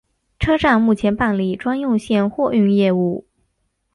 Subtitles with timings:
[0.39, 3.27] 车站目前办理专用线货运业务。